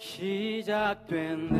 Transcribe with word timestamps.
시작됐네. 0.00 1.58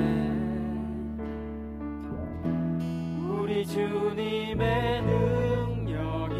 우리 3.29 3.66
주님의 3.66 5.03
능력이 5.03 6.39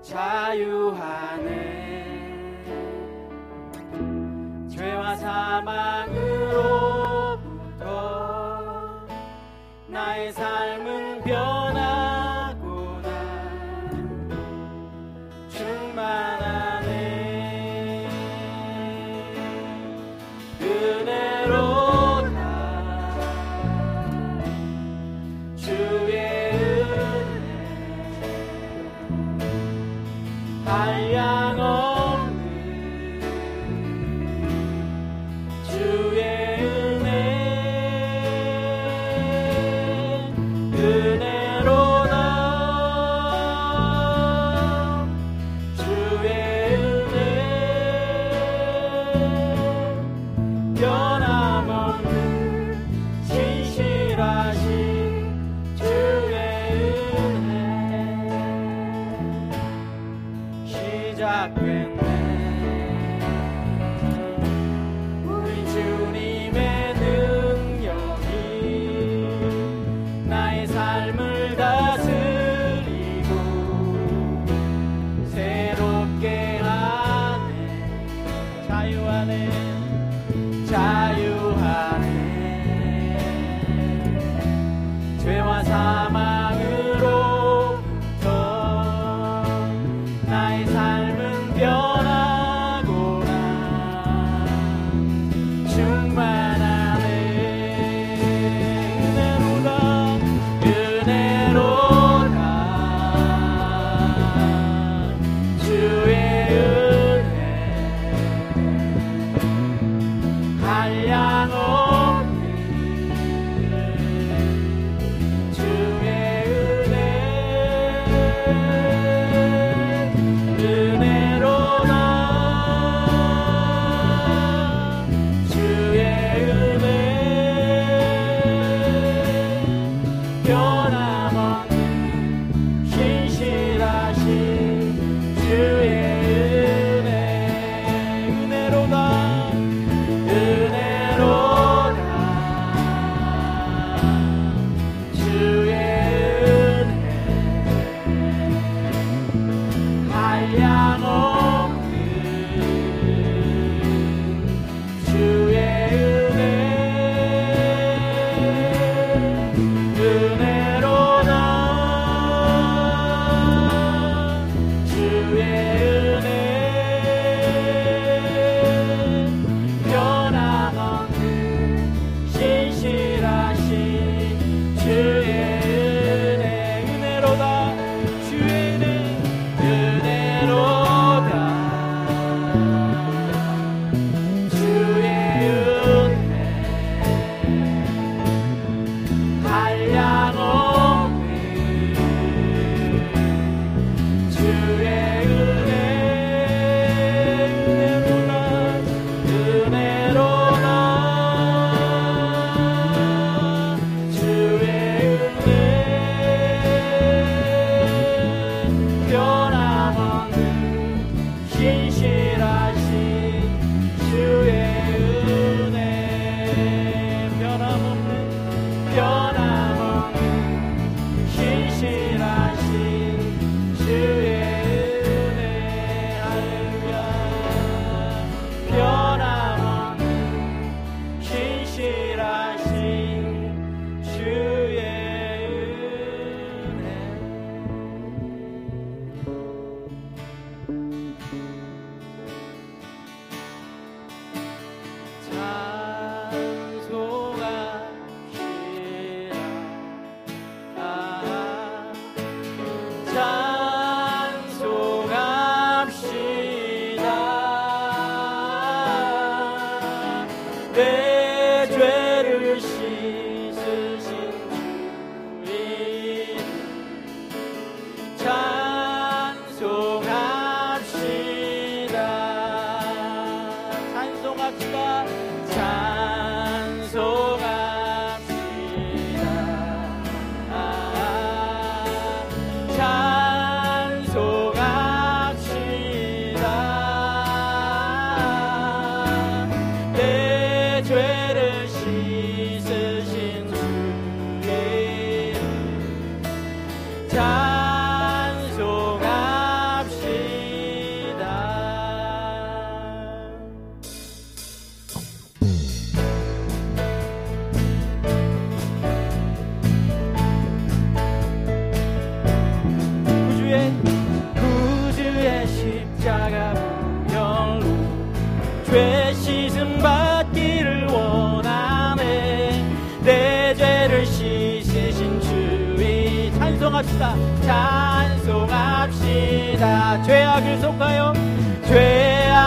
자유하네. 0.00 1.64
죄와 4.68 5.16
사망을 5.16 6.23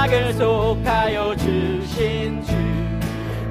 언약을 0.07 0.33
속하여 0.33 1.35
주신 1.35 2.41
주 2.43 2.67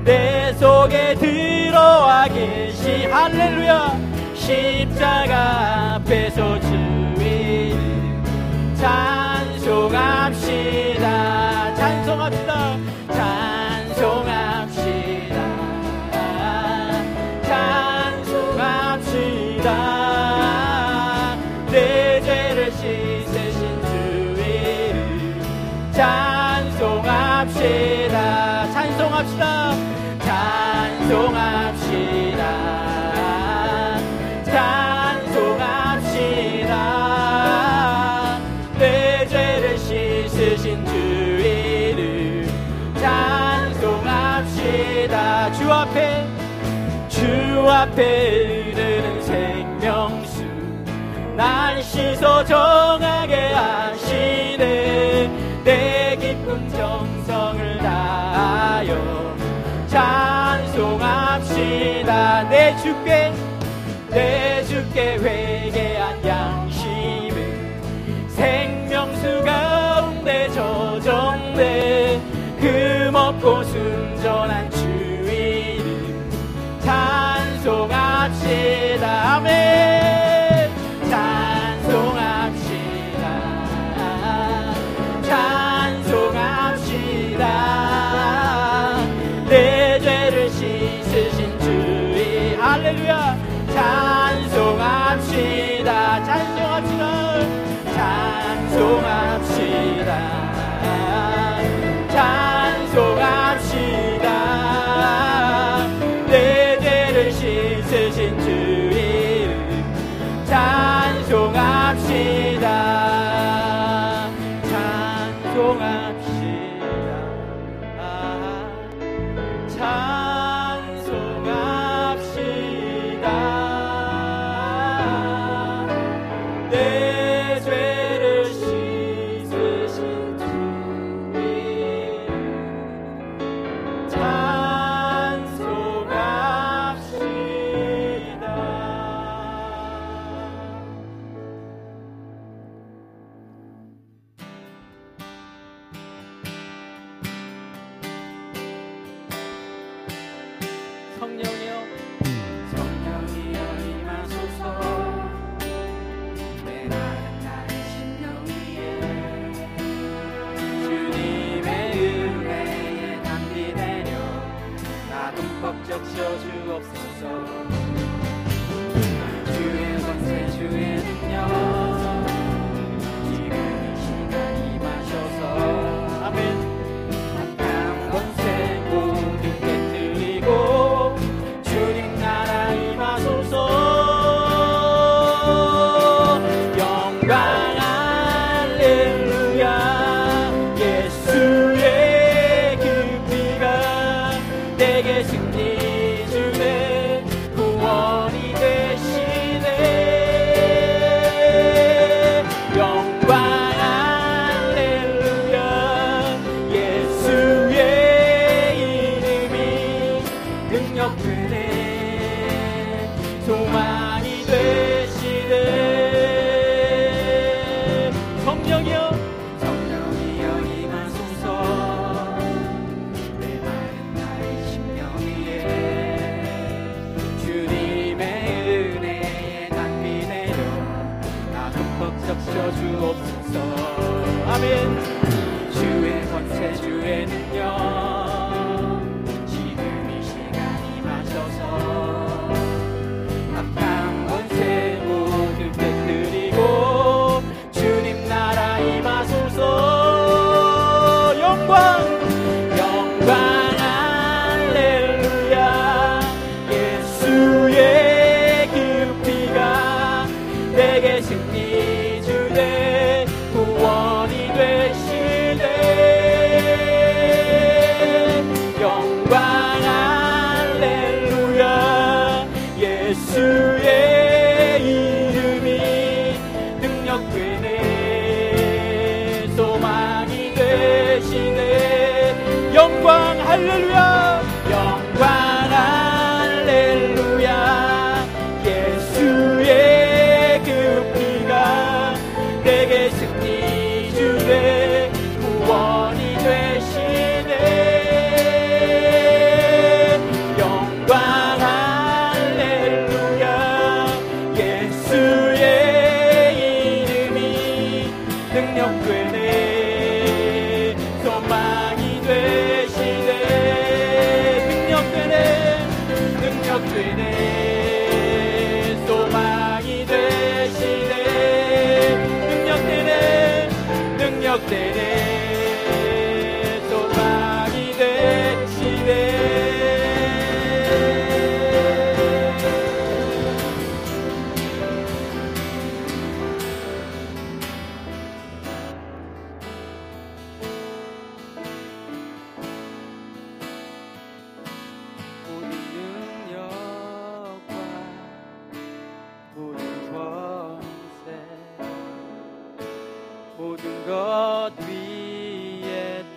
내 0.07 0.53
속에 0.55 1.15
들어와 1.17 2.29
계시. 2.29 3.07
할렐루야. 3.07 3.99
십자가 4.35 5.97
앞에서 5.97 6.61
주인 6.61 7.77
찬송합시다. 8.77 9.95
찬송합시다. 11.75 12.76
이름 41.17 42.47
찬송합시다. 43.77 45.53
주 45.53 45.73
앞에 45.73 46.27
주 47.09 47.69
앞에 47.69 48.71
이르는 48.71 49.23
생명수 49.23 50.45
날 51.37 51.83
씻어 51.83 52.45
정하게 52.45 53.53
하시네. 53.53 55.31
내 55.65 56.17
깊은 56.17 56.69
정성을 56.71 57.79
다하여 57.79 59.37
찬송합시다. 60.77 62.49
내 62.49 62.77
주께 62.77 63.33
내 64.11 64.65
주께 64.65 65.17
회 65.19 65.56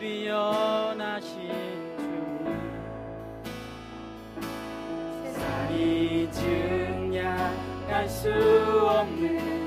뛰어나신 0.09 1.37
주님 1.99 2.73
세상이 5.23 6.31
증량할 6.31 8.09
수 8.09 8.31
없는 8.89 9.58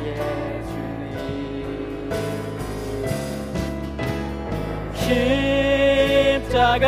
나의 0.00 0.64
주님. 0.64 0.80
십자가 6.40 6.86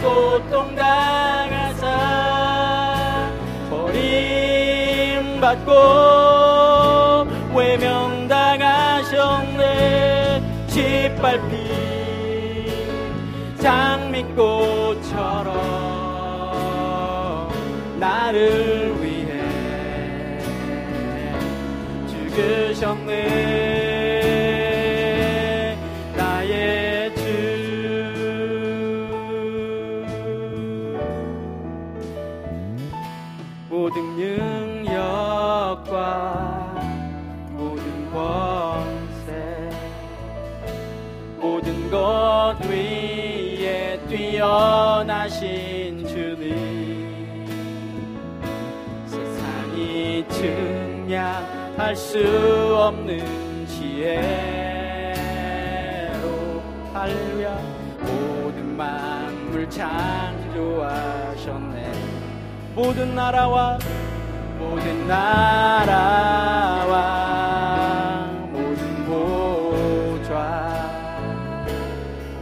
고통당하사 0.00 1.84
버림받고 3.70 5.70
외면당하셨네. 7.54 9.62
짓밟힌 10.68 11.58
장미꽃처럼 13.60 15.50
나를 17.98 18.89
죽으셨네 22.80 23.12
나의 26.16 27.14
주. 27.14 27.20
모든 33.68 34.02
능력과 34.16 35.90
모든 37.50 38.10
권세 38.10 39.68
모든 41.38 41.90
것 41.90 42.56
위에 42.66 44.00
뛰어나신 44.08 45.38
주님 46.08 46.56
세상이 49.06 50.26
증량 50.30 51.49
할 51.80 51.96
수 51.96 52.18
없는 52.76 53.66
지혜로. 53.66 54.20
할렐루야. 56.92 57.58
모든 58.00 58.76
만물 58.76 59.68
창조하셨네. 59.70 61.00
모든 62.74 63.14
나라와 63.14 63.78
모든 64.58 65.08
나라와 65.08 65.96
모든 68.52 69.06
보좌. 69.06 70.30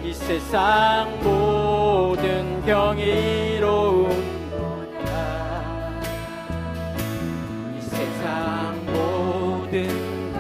이 0.03 0.13
세상 0.13 1.17
모든 1.23 2.61
경이 2.67 3.38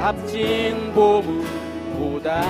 값진 0.08 0.94
보물보다 0.94 2.40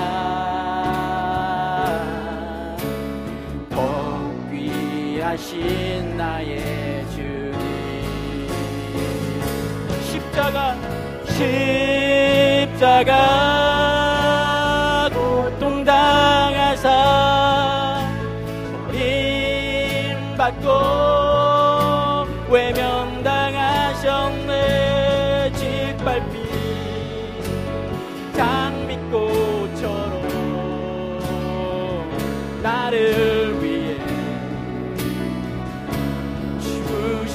더 3.68 4.30
귀하신 4.52 6.16
나의 6.16 7.04
주님. 7.10 8.48
십자가 10.04 10.76
십자가 12.86 13.67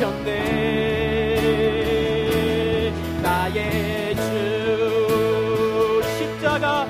주셨네. 0.03 0.33
나의 3.22 4.13
주 4.15 6.01
십자가 6.17 6.86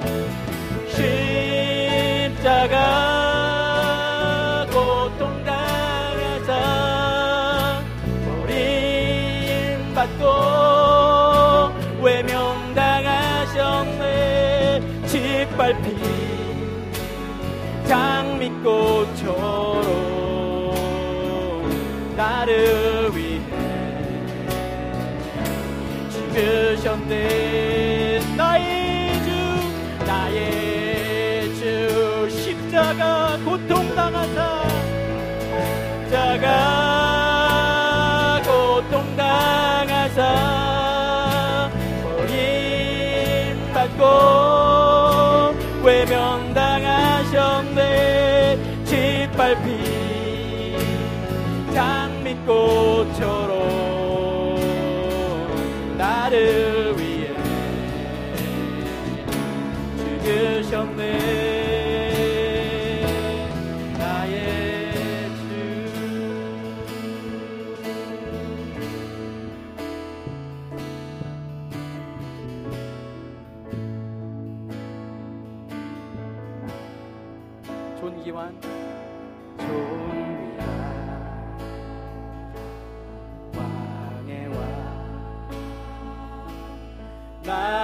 십자가 0.89 2.75
고통 4.71 5.43
당하사 5.45 6.51
버림 8.25 9.93
받고 9.93 10.23
외면 12.01 12.73
당하셨네. 12.73 14.01
짓밟힌 15.05 15.97
장미꽃 17.85 19.02
죽으셨네 27.03 28.19
나의 28.37 29.13
주 29.23 29.29
나의 30.05 31.55
주 31.55 32.29
십자가 32.29 33.37
고통당하사. 33.43 34.63
십자가 36.05 36.47
고통당하사. 38.45 40.19
버림받고 43.87 44.03
외면당하셨네. 45.83 46.63
장미꽃처럼 51.73 53.62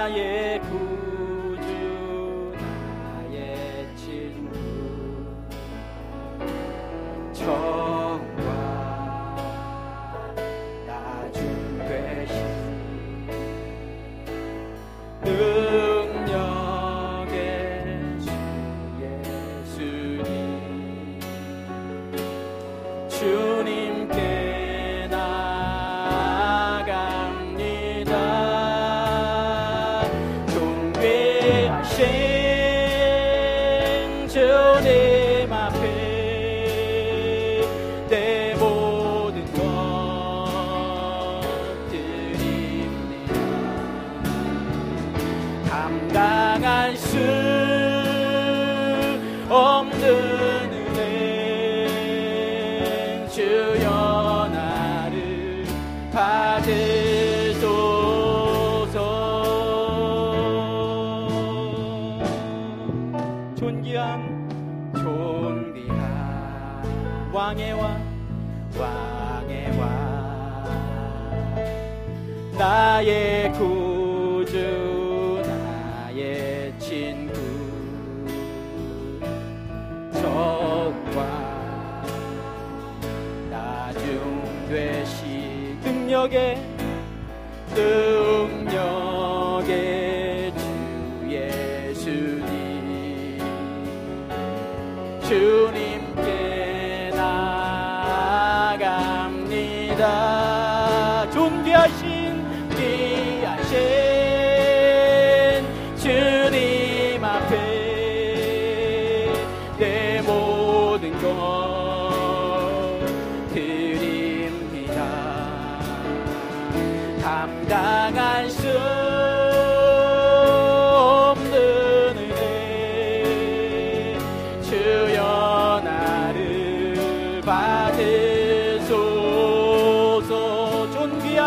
나의 0.00 0.60
구 0.60 0.79
중 84.00 84.66
되시 84.68 85.76
능력에 85.84 86.58
능력의 87.74 89.70
주 90.56 90.64
예수님. 91.28 92.48
주 95.22 95.69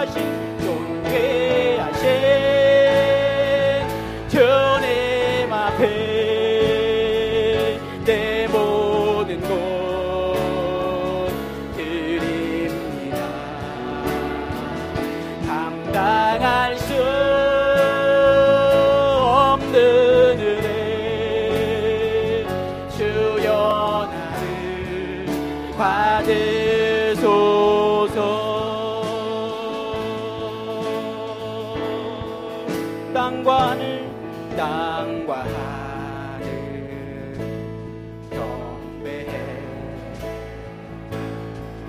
coragem 0.05 0.42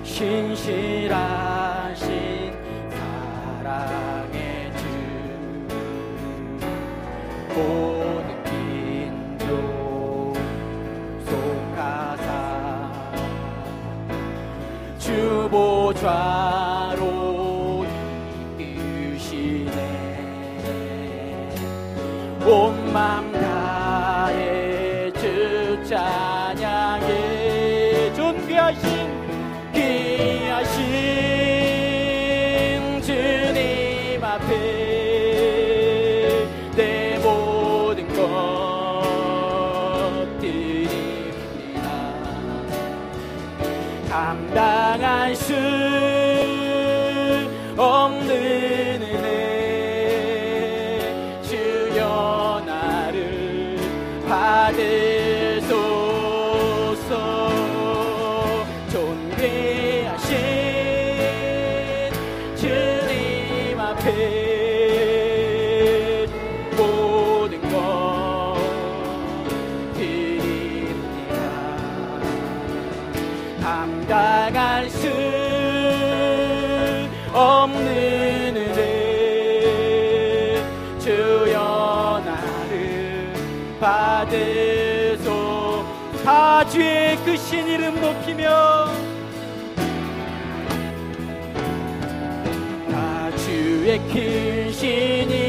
신실하신 0.05 1.09
사랑의 2.91 4.71
주. 4.77 4.85
나갈 44.85 45.35
수 45.35 45.55
없는 47.79 49.04
주의 86.71 87.17
그 87.25 87.37
신 87.37 87.67
이름 87.69 88.01
높이며 88.01 88.89
나 92.89 93.31
주의 93.37 93.99
그신 94.09 95.31
이름 95.31 95.44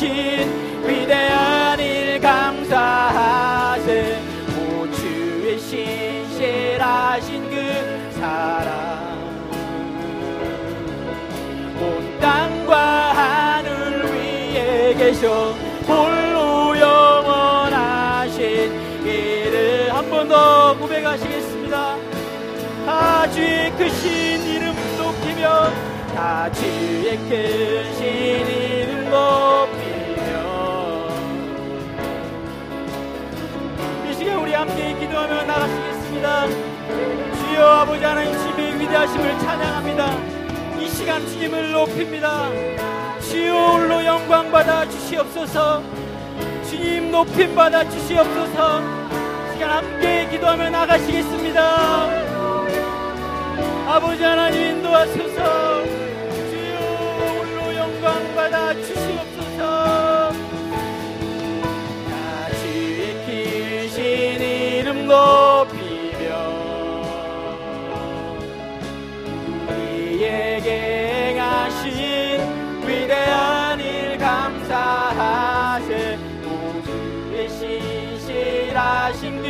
주신 0.00 0.48
위대한 0.86 1.78
일 1.78 2.18
감사하세. 2.20 4.18
오 4.56 4.90
주의 4.92 5.58
신실하신 5.58 7.50
그 7.50 8.10
사랑. 8.18 9.20
온 11.82 12.18
땅과 12.18 13.12
하늘 13.12 14.06
위에 14.06 14.94
계셔 14.94 15.52
홀로 15.86 16.78
영원하신 16.80 18.40
이를 19.04 19.94
한 19.94 20.08
번 20.08 20.26
더 20.26 20.78
고백하시겠습니다. 20.78 21.96
아주의 22.86 23.70
크신 23.76 24.46
이름 24.46 24.74
높이며 24.96 25.70
다 26.14 26.50
주의 26.52 27.18
크신 27.18 28.02
이름 28.06 28.69
기도하며 35.20 35.42
나가시겠습니다. 35.44 36.46
주여 36.46 37.66
아버지 37.66 38.04
하나님 38.04 38.32
주님의 38.32 38.80
위대하심을 38.80 39.38
찬양합니다. 39.40 40.80
이 40.80 40.88
시간 40.88 41.26
주님을 41.26 41.72
높입니다. 41.72 42.48
주여 43.20 43.54
홀로 43.54 44.04
영광 44.04 44.50
받아 44.50 44.88
주시옵소서. 44.88 45.82
주님 46.68 47.10
높임 47.10 47.54
받아 47.54 47.86
주시옵소서. 47.88 48.80
시간 49.52 49.70
함께 49.70 50.28
기도하며 50.30 50.70
나가시겠습니다. 50.70 51.60
아버지 53.88 54.22
하나님 54.22 54.76
인도하소서. 54.76 55.69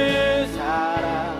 그 0.01 0.47
사랑 0.57 1.37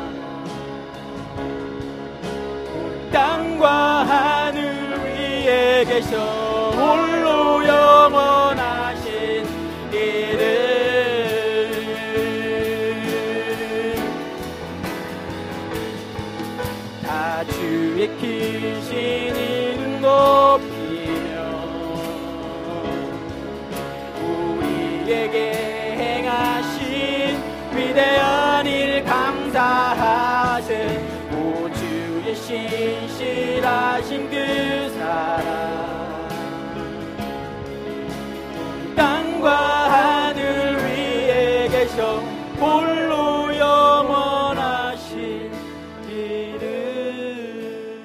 땅과 3.11 3.69
하늘 4.03 5.03
위에 5.07 5.85
계셔 5.87 6.19
홀로 6.73 7.67
영원 7.67 8.40
신실하신 32.51 34.29
그 34.29 34.91
사랑 34.91 35.90